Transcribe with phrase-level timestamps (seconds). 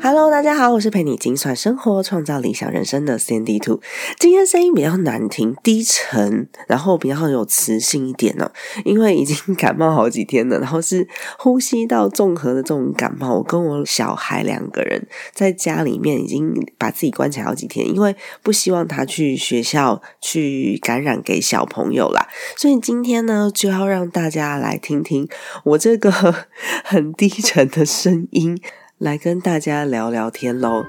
[0.00, 3.80] Hello，大家好，我是陪你精算生活、创造理想人生的 Sandy Two。
[4.16, 8.50] 今天声音比较难听、低沉，然后比较有磁性一点哦，
[8.84, 13.34] 因为已经感冒好几天了，然后是呼吸道综合的这种感冒。
[13.34, 22.28] 我跟我小孩两个人在家里面已经把自己关起来好几天，因为不希望他去学校去感染给小朋友啦。
[22.56, 25.28] 所以今天呢，就要让大家来听听
[25.64, 26.10] 我这个
[26.84, 28.58] 很低沉的声音。
[28.98, 30.84] 来跟大家聊聊天喽。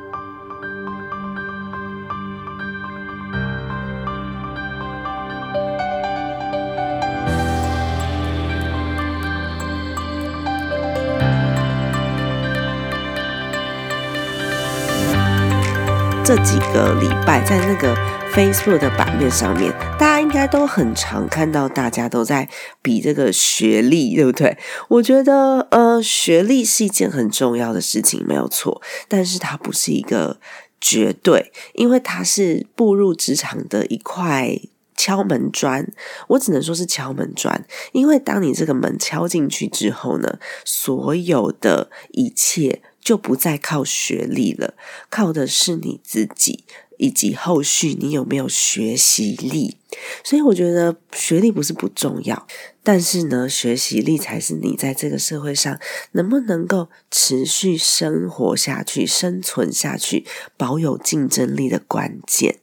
[16.24, 18.19] 这几个礼拜在那个。
[18.34, 22.48] Facebook 的版面上面，大家应该都很常看到，大家都在
[22.82, 24.58] 比这个学历，对不对？
[24.88, 30.40] 我觉得，呃，学历是一件很重要的事情，没有错，但是它不是一个
[30.80, 34.58] 绝对，因为它是步入职场的一块
[34.96, 35.92] 敲门砖。
[36.30, 44.76] 我只能说是敲门砖，因为当你这个门敲进去之后呢，所有的一切就不再靠学历了，
[45.10, 46.64] 靠的是你自己。
[47.00, 49.78] 以及后续你有没有学习力？
[50.24, 52.46] 所以我觉得学历不是不重要，
[52.84, 55.80] 但是呢，学习力才是你在这个社会上
[56.12, 60.26] 能不能够持续生活下去、生存下去、
[60.58, 62.60] 保有竞争力的关键。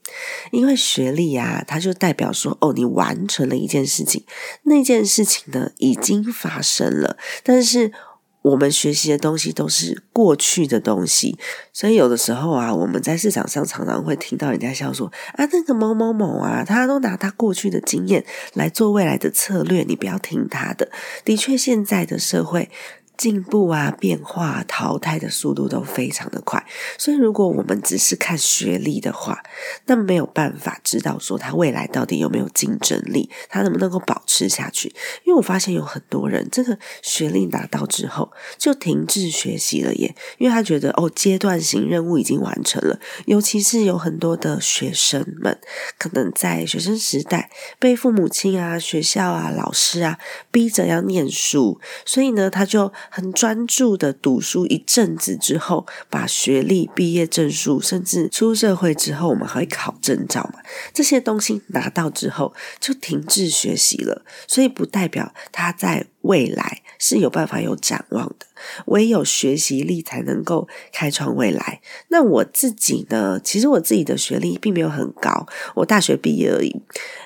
[0.53, 4.25] 因为学历啊，它就代表说，哦，你完成了一件事情，
[4.65, 7.93] 那件事情呢已经发生了，但是。
[8.47, 11.37] 我们学习的东西都是过去的东西，
[11.73, 18.25] 所以有的时候啊，我们在市场上常常会听到人家笑说：“啊，那个某某某啊，他都拿他过去的经验
[18.55, 20.89] 来做未来的策略，你不要听他的。”
[21.27, 22.71] 的确，现在的社会。
[23.17, 26.65] 进步啊，变化、淘汰的速度都非常的快，
[26.99, 29.43] 所以如果我们只是看学历的话，
[29.87, 34.95] 那没有办法知道说他未来到底有没有竞争力，他能不能够保持下去。
[35.25, 43.01] 因为我发现有很多人，这个学历拿到之后就停滞学习了耶，因为他觉得哦，阶段性任务已经完成了。
[43.25, 45.59] 尤其是有很多的学生们，
[45.99, 50.19] 可能在学生时代被父母亲啊、学校啊、老师啊
[50.51, 52.93] 逼着要念书，所以呢，他就。
[53.11, 60.61] 很专注的读书一阵子之后，把学历、毕业证书，甚至出社会之后，我们还会考证照嘛？
[60.93, 68.47] 这些东西拿到之后，就停滞学习了，所以不代表他在未来是有办法有展望的。
[68.87, 71.83] 唯有学习力才能够开创未来。
[72.09, 73.39] 那我自己呢？
[73.45, 76.75] 其实我自己的学历并没有很高，我大学毕业而已。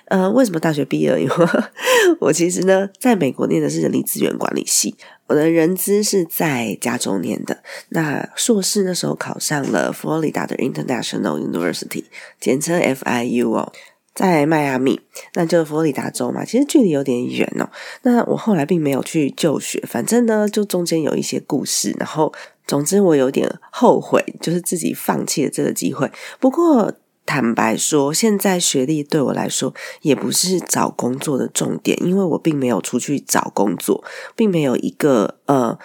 [0.06, 1.28] 呃，为什么大学毕业而已？
[2.20, 4.96] 我其实呢，在美国念的是人力资源管理系。
[5.26, 12.04] 我的人资是在加州念的，那硕士那时候考上了佛罗里达的 International University，
[12.40, 13.72] 简称 FIU 哦，
[14.12, 15.00] 在迈阿密，
[15.34, 17.70] 那就佛罗里达州嘛，其实距离有点远哦。
[18.02, 22.32] 那我后来并没有去就学，反正呢，就中间有一些故事，然后
[22.66, 26.10] 总之我有点后悔，就是自己放弃了这个机会。
[26.40, 26.92] 不过。
[27.30, 34.02] 坦白说，现在学历对我来说也不是找工作的重点，因为我并没有出去找工作，
[34.34, 35.78] 并没有一个呃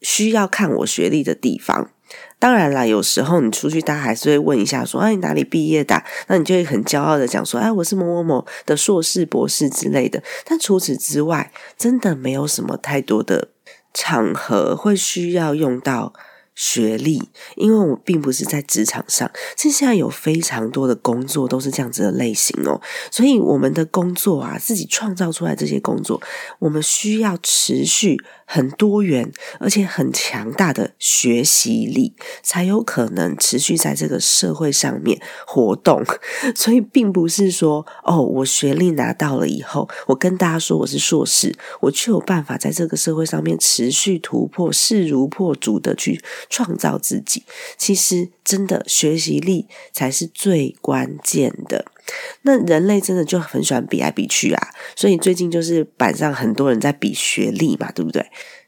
[0.00, 1.90] 需要看我学历的地方。
[2.38, 13.48] 当然啦，有时候你出去，大家还是会问一下，说：“哎，你哪里毕业的？”那你就会很骄傲的讲说：“哎，我是某某某的硕士、博士之类的。”但除此之外，真的没有什么太多的
[13.92, 16.12] 场合会需要用到。
[16.56, 17.22] 学历，
[17.54, 22.80] 因为我并不是在职场上，其实现在有非常多的工作都是这样子的类型哦，
[23.10, 26.20] 所以我们的工作啊，自己创造出来这些工作，
[26.58, 36.02] 我们需要持续很多元而且很强大的学习力，才有可能持续在这个社会上面活动。
[36.56, 46.22] 所以，并不是说哦，我学历拿到了以后，我跟大家说我是硕士，我就有办法在这个社会上面持续突破，势如破竹的去。
[46.48, 47.42] 创造自己，
[47.76, 51.84] 其实真的学习力才是最关键的。
[52.42, 58.24] 那人类真的就很喜欢比来比去啊，所以最近就是板上很多人在比学历嘛，对不对？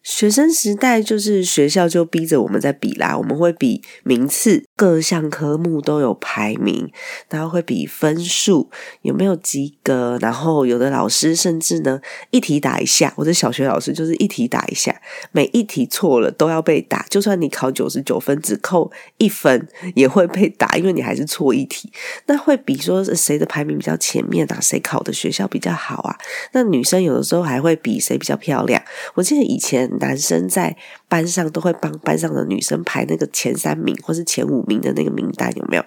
[0.09, 6.91] 学生时代就是学校就逼着我们在比啦，我们会比名次，各项科目都有排名，
[7.29, 8.71] 然后会比分数
[9.03, 12.01] 有没有及格，然后有的老师甚至呢
[12.31, 14.99] 一题打一下，我的小学老师就是一题打一下，
[15.31, 21.93] 每一题错了都要被打，就算你考九十九分只扣一分也会被打，因为你还是错一题。
[22.25, 26.17] 那会比说谁的排名比较前面啊，谁考的学校比较好啊？
[26.53, 28.83] 那女生有的时候还会比谁比较漂亮。
[29.15, 29.98] 我记得以前。
[30.01, 30.77] 男生在
[31.09, 35.85] 班上都会帮班上的女生排那个前三名或是前五名的那个名单，有没有？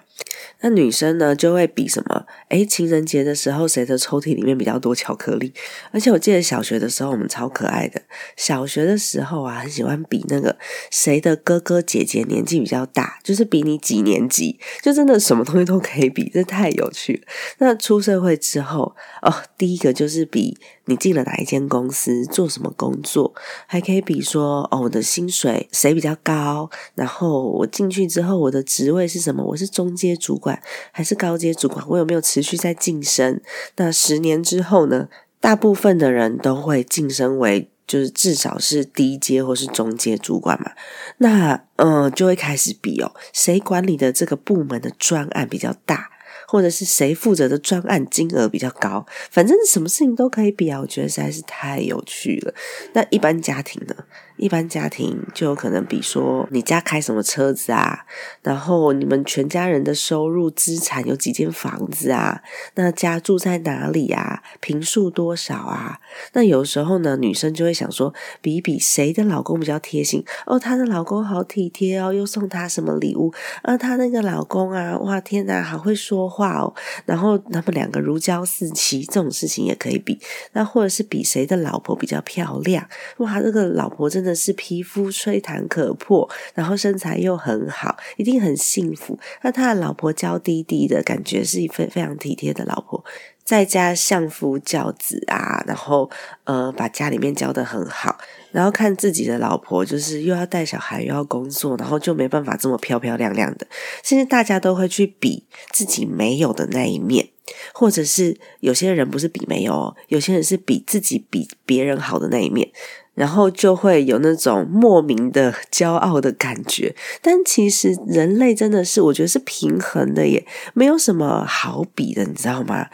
[0.60, 2.24] 那女生呢就会比什么？
[2.48, 5.52] 诶，情人节的时候谁的抽屉里面比较多巧克力？
[5.90, 8.00] 而且我记得小学的时候我们超可爱的，
[8.36, 10.56] 小学的时候啊很喜欢比那个
[10.90, 17.22] 谁的哥哥姐姐年纪比较大，就是比你几年级，就真的什么东西都可以比，这太有趣了。
[17.58, 20.56] 那出社会之后哦，第一个就是比
[20.86, 23.34] 你进了哪一间公司，做什么工作，
[23.66, 29.44] 还可以比说哦我的薪水谁比较高，然后我进去之后我的职位是什么？
[29.44, 30.60] 我是中阶主管。
[30.92, 33.40] 还是高阶主管，我有没有持续在晋升？
[33.76, 35.08] 那十年之后呢？
[35.40, 40.70] 大部分的人都会晋升为，就是至少是低阶或是中阶主管嘛。
[41.18, 46.11] 那嗯，就会开始比哦，谁管理的这个部门的专案比较大，
[46.52, 50.78] 或者是谁负责的专案金额比较高，反正什么事情都可以比啊。
[50.78, 52.52] 我觉得实在是太有趣了。
[52.92, 53.94] 那一般家庭呢？
[54.36, 58.06] 一般家庭就有可能，比说你家开什么车子啊，
[58.42, 62.42] 然后你们全家人的收入、资产有几间房子啊，
[62.74, 66.00] 那家住在哪里啊，平数多少啊？
[66.32, 73.32] 那有时候呢，女生就会想说，比比谁的老公比较贴心哦，她的老公好体贴哦，又送她什么礼物？
[73.62, 76.74] 啊她那个老公啊，哇天哪，好会说话哦，
[77.06, 80.18] 然后他们两个如胶似漆，这种事情也可以比。
[80.52, 82.86] 那或者是比谁的老婆比较漂亮？
[83.18, 84.42] 哇，这个老婆真真的。
[84.42, 89.16] 是皮肤吹弹可破，然后身材又很好，一定很幸福。
[89.42, 93.04] 那他的老婆娇滴滴的感觉，是一份非常体贴的老婆，
[93.44, 96.10] 在家相夫教子啊，然后
[96.42, 98.18] 呃把家里面教的很好，
[98.50, 103.68] 然后看自己的老婆就是又要带小孩又要工作，然后就没办法这么漂漂亮亮的。
[104.02, 107.28] 现在大家都会去比自己没有的那一面，
[107.72, 112.72] 或者是有些人不是比没有，有些人是比自己比别人好的那一面。
[113.14, 122.88] 然后就会有那种莫名的骄傲的感觉，但其实人类真的是，我觉得是平衡的耶，没有什么好比的，你知道吗？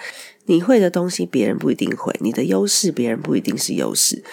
[0.46, 4.24] 你会的东西别人不一定会，你的优势别人不一定是优势。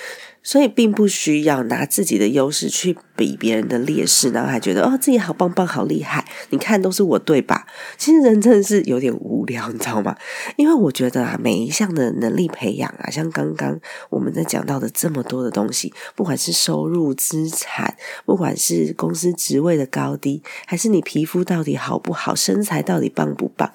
[0.41, 7.65] 所以并不需要拿自己的优势去比别人的劣势，然后还觉得哦自己好棒棒好厉害，你看都是我对吧？
[7.97, 10.15] 其实人真的是有点无聊，你知道吗？
[10.57, 13.79] 因为我觉得啊，每一项的能力培养啊，像刚刚
[14.09, 17.95] 我们在讲到的这么多的东西，不管是收入、资产，
[18.25, 23.71] 不管是公司职位的高低，还是你皮肤到底好不好，身材到底棒不棒，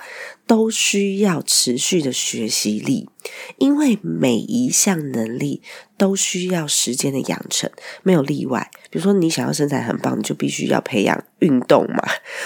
[0.47, 3.09] 都需要持续的学习力，
[3.59, 5.63] 因为每一项能力。
[6.01, 7.71] 都需要时间的养成，
[8.03, 8.71] 没有例外。
[8.89, 12.03] 比如说，你想要身材很棒，你就必须要培养运动嘛，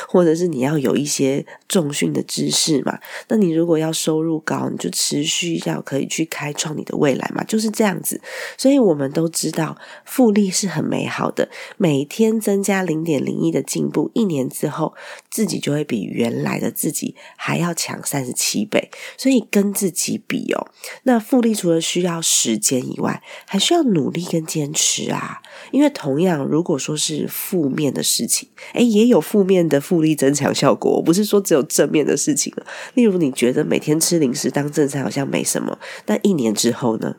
[0.09, 2.99] 或者是你要有一些重训的知识嘛。
[3.29, 8.21] 那你如果要收入高，你就持续要可以去开创你的未来嘛，就是这样子。
[8.57, 14.94] 所以我们都知道，复利是很美好的，每天增加零点零一的进步，一年之后
[15.31, 18.91] 自己就会比原来的自己还要强三十七倍。
[19.17, 20.69] 所以跟自己比哦，
[21.05, 32.67] 那复利除了需要时间以外，还需要努力跟坚持啊，因为同样，如果说是负面的事情，诶，也有负面的复利增强效果，我不是说只有正面的事情了。
[32.94, 37.17] 例如，你觉得每天吃零食当正餐好像没什么，但一年之后呢？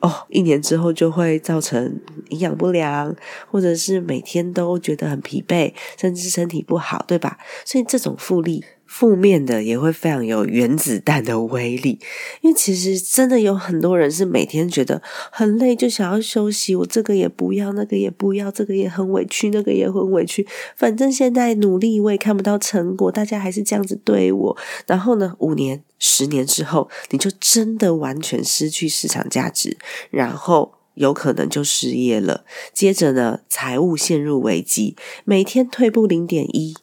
[0.00, 2.00] 哦，一年之后就会造成
[2.30, 3.14] 营养不良，
[3.48, 7.38] 或者是每天都觉得很疲惫，甚至身体不好，对吧？
[7.64, 8.64] 所以这种复利。
[8.92, 11.98] 负面的也会非常有原子弹的威力，
[12.42, 16.74] 因为其实真的有很多人是每天觉得很累，就想要休息。
[16.76, 20.46] 我这个也不要，那个也不要，这个也很委屈，那个也很委屈。
[20.76, 24.56] 反正现在努力，我也看不到成果，大家还是这样子对我。
[24.86, 29.78] 然后呢，五年、十年之后，你就真的完全失去市场价值，
[30.10, 32.44] 然后有可能就失业了。
[32.74, 36.76] 接着呢，财务陷入危机，每天退步零点一，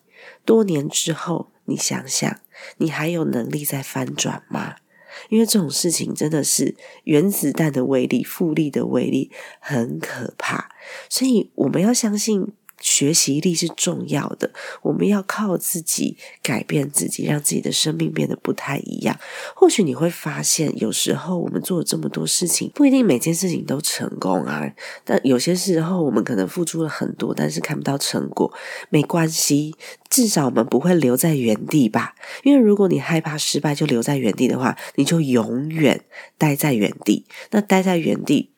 [0.43, 1.51] 多年之后。
[1.69, 2.39] 你想想，
[2.77, 4.75] 你还有能力再翻转吗？
[5.29, 10.69] 因为这种事情真的是原子弹的威力、复利的威力很可怕，
[11.09, 19.19] 所以我们要相信学习力是重要的，我们要靠自己改变自己，让自己的生命变得不太一样。
[19.55, 24.71] 或许你会发现，有时候我们做了这么多事情，不一定每件事情都成功啊。
[25.03, 28.51] 但有些时候，我们可能付出了很多，但是看不到成果，
[28.89, 29.75] 没关系，
[30.09, 32.15] 至少我们不会留在原地吧？
[32.43, 36.05] 因为如果你害怕失败，就留在原地的话，你就永远
[36.37, 37.25] 待在原地。
[37.51, 38.51] 那待在原地，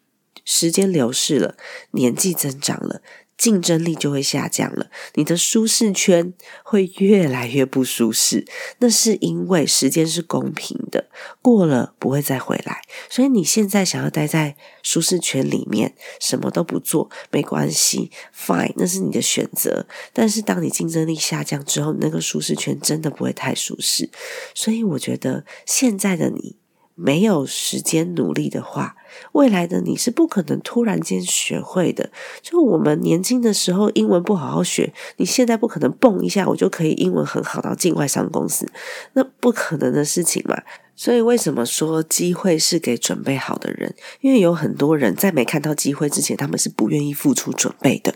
[0.46, 1.56] 时间流逝了，
[1.92, 3.01] 年纪增长了。
[3.42, 6.32] 竞争力就会下降了，你的舒适圈
[6.64, 8.46] 会越来越不舒适。
[8.78, 11.10] 那是因为时间是公平的，
[11.42, 12.84] 过了不会再回来。
[13.10, 19.88] 所以你现在想要待在舒适圈里面，什么都不做没关系，fine，那是你的选择。
[20.14, 24.12] 但是当你竞争力下降之后，那个舒适圈真的不会太舒适。
[24.54, 26.61] 所以我觉得现在的你。
[27.03, 28.96] 没有时间努力的话，
[29.31, 32.12] 未来的你是不可能突然间学会的。
[32.43, 38.72] 就我们年轻的时候，英文不好好学，你现在不可能蹦一下，我就可以英文很好到境外商公司，
[39.13, 40.62] 那不可能的事情嘛。
[40.96, 43.96] 所以为什么说机会是给准备好的人？
[44.20, 48.13] 因为有很多人在没看到机会之前，他们是不愿意付出准备的。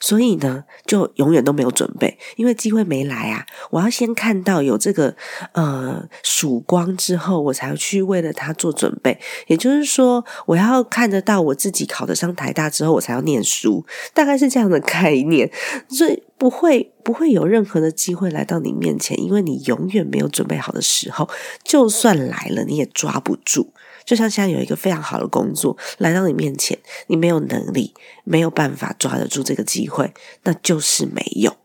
[0.00, 3.46] 所以呢，就永远都没有准备，因为机会没来啊！
[3.70, 5.16] 我要先看到有这个
[5.52, 9.18] 呃曙光之后，我才要去为了他做准备。
[9.46, 15.50] 也就是说，我要看得到我自己考得上台大之后，我才要念书，大概是这样的概念。
[15.88, 21.28] 所以不会不会有任何的机会来到你面前，因为你永远没有准备好的时候，
[21.62, 23.72] 就算来了，你也抓不住。
[24.04, 27.94] 就像现在有一个非常好的工作来到你面前，你没有能力，
[28.24, 31.56] 没有办法抓得住这个机会，那就是没有，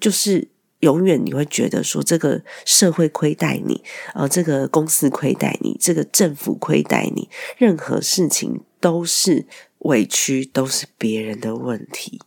[0.00, 0.48] 就是
[0.80, 3.82] 永远你会觉得说这个社会亏待你，
[4.14, 9.46] 呃，这个公司亏待你，这个政府亏待你，任何事情都是
[9.78, 12.20] 委屈，都是别人的问题。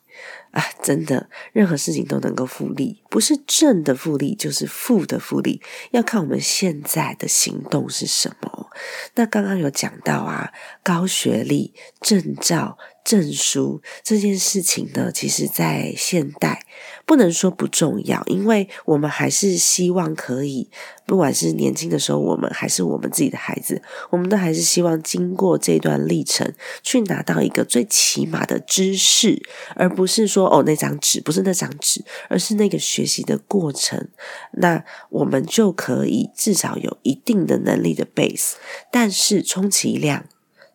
[0.51, 8.70] 啊，真的，任何事情都能够复利，不是正的复利，就是负的复利，要看我们现在的行动是什么。
[9.15, 10.51] 那刚刚有讲到啊，
[10.84, 12.77] 高学历、证照。
[13.03, 16.65] 证书这件事情呢，其实，在现代
[17.06, 20.70] 不能说不重要，因为我们还是希望可以，
[21.08, 26.53] 不管是年轻的时候，我们还是我们自己的孩子，我们都还是希望经过这段历程，
[26.84, 29.41] 去拿到一个最起码的知识，
[29.75, 34.10] 而不是说哦那张纸，不是那张纸，而是那个学习的过程。
[34.53, 38.53] 那我们就可以至少有一定的能力的 base，
[38.91, 40.25] 但是充其量。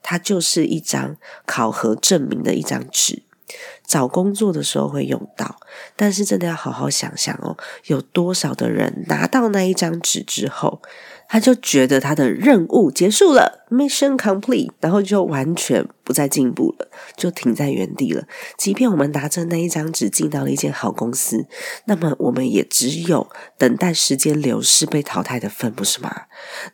[0.04, 3.22] 它就是一张考核证明的一张纸，
[3.86, 5.58] 找工作的时候会用到，
[5.96, 7.56] 但是真的要好好想想哦，
[7.86, 10.82] 有多少的人拿到那一张纸之后。
[11.28, 18.24] 他就觉得他的任务结束了，mission complete，然后就完全不再进步了，就停在原地了。
[18.56, 21.46] 即便我们拿着那一张纸进到了一间好公司，
[21.86, 23.28] 那么我们也只有
[23.58, 26.22] 等待时间流逝被淘汰的份，不是吗？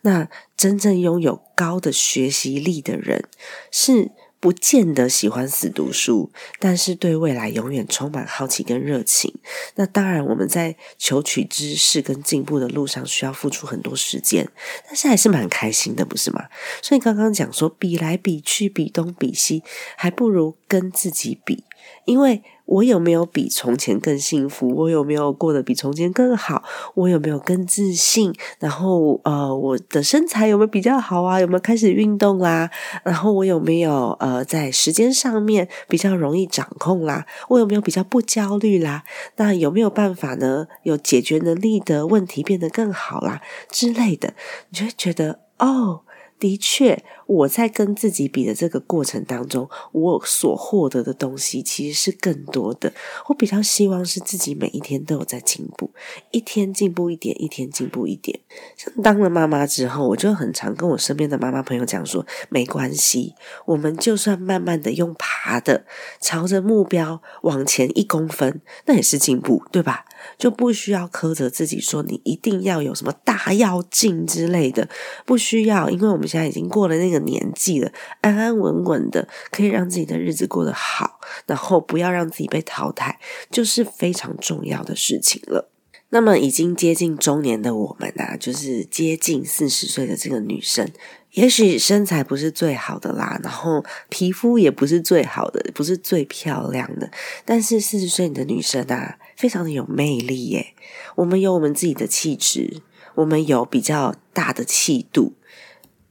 [0.01, 3.25] 那真正拥有高的学习力的人
[3.71, 4.11] 是。
[4.41, 9.33] 不见得喜欢死读书，但是对未来永远充满好奇跟热情。
[9.75, 14.49] 那当然，我们在求取知识跟进步的路上需要付出很多时间，
[14.87, 16.47] 但是还是蛮开心的，不是吗？
[16.81, 19.61] 所以刚刚讲说，比来比去，比东比西，
[19.95, 21.63] 还不如跟自己比，
[22.05, 22.43] 因为。
[22.71, 24.73] 我有没有比从前更幸福？
[24.73, 26.63] 我有没有过得比从前更好？
[26.93, 28.33] 我有没有更自信？
[28.59, 31.39] 然后呃，我的身材有没有比较好啊？
[31.41, 32.69] 有没有开始运动啦？
[33.03, 37.25] 然后我有没有呃，在时间上面比较容易掌控啦？
[37.49, 39.03] 我有没有比较不焦虑啦？
[39.35, 40.67] 那有没有办法呢？
[40.83, 44.33] 有解决能力的问题变得更好啦之类的？
[44.69, 46.01] 你就会觉得哦。
[46.41, 52.91] 的确，我在跟自己比的这个过程当中，我所获得的东西其实是更多的。
[53.27, 55.91] 我比较希望是自己每一天都有在进步，
[56.31, 58.39] 一天进步一点，一天进步一点。
[58.75, 63.35] 像当了妈妈之后，我就很常跟我身边的妈妈朋友讲说：没关系，
[63.67, 65.85] 我们就算慢慢的用爬的，
[66.19, 70.05] 朝着目标往前一公分，那也是进步，对吧？
[70.37, 74.87] 就不需要苛责自己，说你一定要有什么大要进之类的，
[75.25, 85.69] 不需要，因为我们现在已经过了那个年纪了，安安稳稳的可以让自己的日子过得好，然后不要让自己被淘汰，就是非常重要的事情了。
[86.13, 90.89] 那么已经接近中年的我们啊，就是接近四十岁的这个女生。
[91.31, 97.09] 也许身材不是最好的啦，然后皮肤也不是最好的，不是最漂亮的。
[97.45, 100.75] 但是四十岁的女生啊，非常的有魅力耶。
[101.15, 102.83] 我们有我们自己的气质，
[103.15, 105.33] 我们有比较大的气度。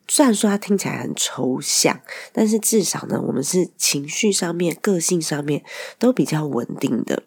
[0.08, 2.00] 虽然说它听起来很抽象，
[2.32, 5.62] 但是至少呢，我们是情绪上面、个性上面
[5.96, 7.22] 都比较稳定的，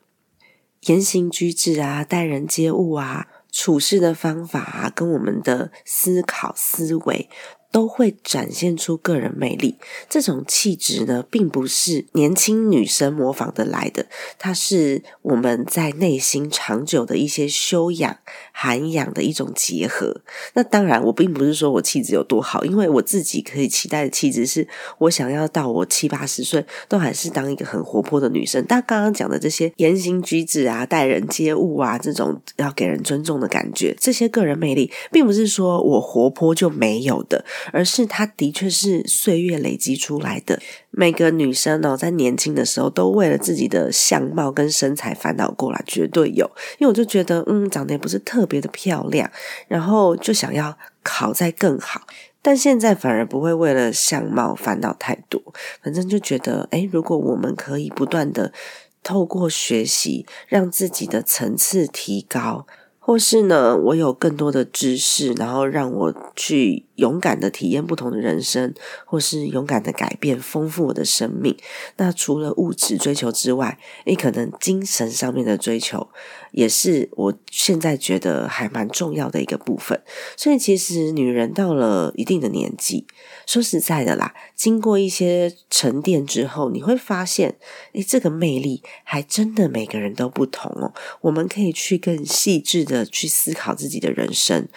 [0.81, 7.29] 言行举止啊、待人接物啊、处事的方法啊，跟我们的思考思维。
[7.73, 9.77] 都会展现出个人魅力。
[10.07, 14.05] 这种气质呢，并不是年轻女生模仿的来的，
[14.37, 18.19] 它是我们在内心长久的一些修养、
[18.55, 20.22] 涵养的一种结合。
[20.53, 24.65] 那当然，我并不是说我气质有多好，因为我自己可以期待的气质是
[25.00, 28.63] 我想要到我七八十岁都还是当一个很活泼的女生。
[28.65, 37.43] 但刚刚讲的这些言行举止啊、待人接物啊，这种要给人尊重的感觉，这些个人魅力，并不是说我活泼就没有的。
[37.74, 40.62] 而是它的确是岁月累积出来的。
[40.95, 46.45] 每个女生呢，在年轻的时候都为了自己的相貌跟身材烦恼过来，绝对有。
[46.77, 49.29] 因为我就觉得，嗯，长得也不是特别的漂亮，
[49.67, 52.01] 然后就想要考再更好。
[52.43, 55.41] 但现在反而不会为了相貌烦恼太多，
[55.81, 58.53] 反正就觉得，哎，如果我们可以不断的
[59.01, 62.67] 透过学习，让自己的层次提高。
[63.05, 68.74] 或是呢，我有更多的知识，然后让我去勇敢的体验不同的人生，
[69.05, 71.57] 或是勇敢的改变，丰富我的生命。
[71.98, 76.07] 那除了物质追求之外，你可能精神上面的追求，
[76.53, 80.01] 也是我现在觉得还蛮重要的一个部分。
[80.36, 83.05] 所以，其实女人到了一定的年纪，
[83.45, 87.57] 说实在的啦，经过一些沉淀之后，你会发现，
[87.91, 90.93] 诶，这个魅力还真的每个人都不同哦。
[91.22, 93.03] 我们可以去更细致的。
[93.05, 94.67] 去思考自己的人生，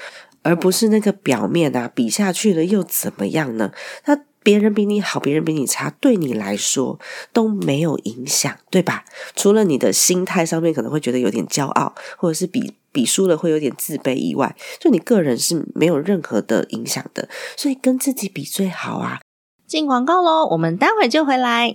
[0.43, 3.73] 而不是那个表面啊，比下去了又怎么样呢？
[4.07, 7.01] 那别人比你好，别人比你差，对你来说
[7.33, 9.05] 都没有影响，对吧？
[9.35, 17.29] 除了你的心态上面可能会觉得有点骄傲，或者是比比输了会有点自卑以外，就你个人是没有任何的影响的。
[17.57, 19.19] 所以跟自己比最好啊！
[19.67, 21.75] 进广告喽，我们待会就回来。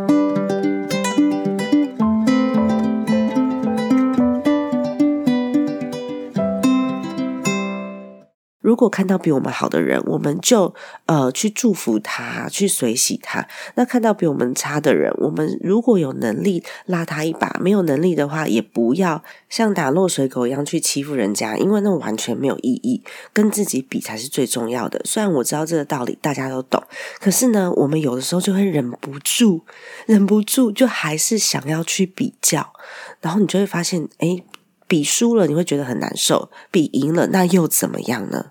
[8.71, 10.73] 如果看到比我们好的人，我们就
[11.05, 13.45] 呃去祝福他，去随喜他。
[13.75, 23.03] 那看到比我们差的人，我们如果有能力拉他一把，没有能力的话，也不要像打落水狗一样去欺负人家，因为那完全没有意义。
[23.33, 25.01] 跟自己比才是最重要的。
[25.03, 26.81] 虽然我知道这个道理，大家都懂，
[27.19, 29.63] 可是呢，我们有的时候就会忍不住，
[30.05, 32.71] 忍不住就还是想要去比较，
[33.19, 34.41] 然后你就会发现，哎。
[34.87, 38.47] 比输了你会觉得很难受，比赢了那又怎么样呢？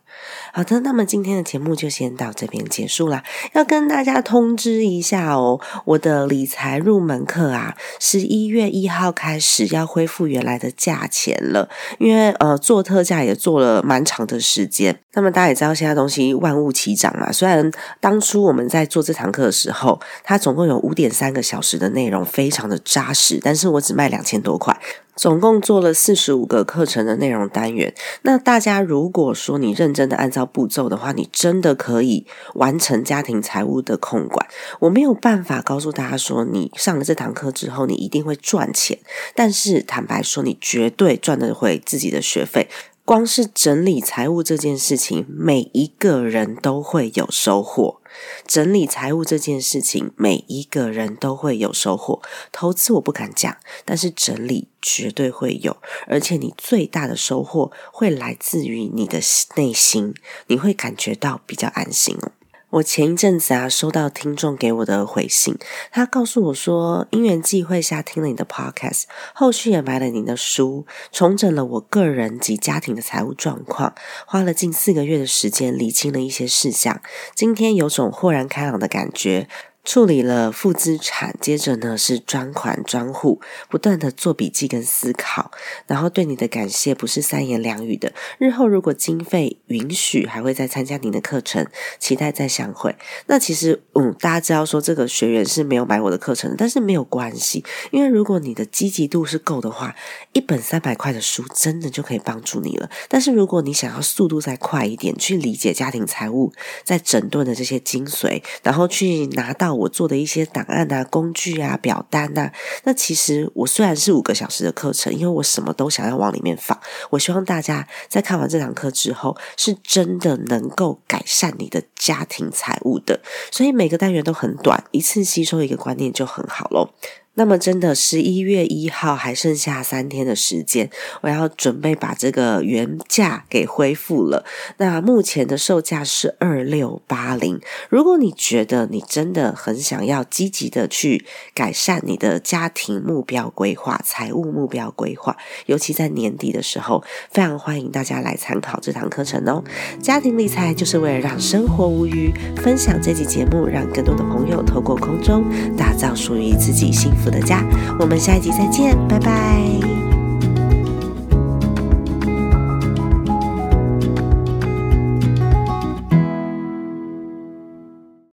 [0.53, 3.23] 好的，那么今天的节目就先到这边结束啦。
[3.53, 11.69] 要跟大家通知一下哦，我的理财入门课啊，十一月一号开始要恢复原来的价钱了。
[11.99, 17.31] 因为呃做特价也做了蛮长的时间，那么大家也知道现在东西万物齐涨嘛。
[17.31, 24.77] 虽然当初我们在做这堂课的时候，它总共有五点三个小时的内容，非常的扎实，但是我只卖两千多块。
[25.17, 27.93] 总共做了四十五个课程的内容单元。
[28.23, 34.47] 那大家如果说你认真按照步骤的话，你真的可以完成家庭财务的控管。
[34.81, 38.99] 我没有办法告诉大家说，你上了这堂课之后，你一定会赚钱。
[39.35, 42.69] 但是坦白说，你绝对赚得回自己的学费。
[43.11, 48.01] 光是整理财务这件事情，每一个人都会有收获。
[48.47, 52.23] 整理财务这件事情，每一个人都会有收获。
[52.53, 59.19] 投资我不敢讲，但是整理绝对会有，而且你最大的收获会来自于你的
[59.57, 60.15] 内心，
[60.47, 62.31] 你会感觉到比较安心哦。
[62.71, 65.57] 我前一阵子啊，收到听众给我的回信，
[65.91, 69.05] 他告诉我说，因缘际会下听了你的 podcast，
[69.35, 77.01] 后续也买了你的书，重整了我个人及家庭的财务状况，花了近四个月的时间理清了一些事项，
[77.35, 79.49] 今天有种豁然开朗的感觉。
[79.83, 85.51] 处理了负资产，接着呢是专款专户，不断的做笔记跟思考，
[85.87, 88.13] 然后对你的感谢不是三言两语的。
[88.39, 91.67] 日后如果经费允许，还会再参加您的课程，
[91.99, 92.95] 期待再相会。
[93.27, 99.97] 那其实，嗯，大家知道说这个学员是没有买我的课程，但是没有关系，因为如果你的积极度是够的话，
[100.35, 102.91] 一本三百块的书真的就可以帮助你了。
[103.09, 106.53] 但是如果你想要速度再快一点，去理解家庭财务
[106.85, 109.70] 在整顿的这些精髓，然后去拿到。
[109.75, 112.53] 我做的一些档案啊、工具啊、表单啊，
[112.85, 116.79] 那其实我虽然是五个小时的课程，因为我什么都想要往里面放。
[117.11, 123.21] 我希望大家在看完这堂课之后，是真的能够改善你的家庭财务的。
[123.51, 126.91] 所以每个单元都很短，一次吸收一个观念就很好喽。
[127.41, 130.91] 那么，真的十一月一号还剩下三天的时间，
[131.23, 134.45] 我要准备把这个原价给恢复了。
[134.77, 137.59] 那目前的售价是二六八零。
[137.89, 141.25] 如果你觉得你真的很想要积极的去
[141.55, 149.65] 改善你的家庭目标规划、财务目标规划，尤其在年底的时候，非常欢迎大家来参考这堂课程哦。
[150.03, 155.43] 家庭理财就是为了让生活无虞，分享这期节目，让更多的朋友透过空中
[155.75, 157.65] 打造属于自己幸福的家，
[157.99, 160.10] 我们下一集再见，拜拜。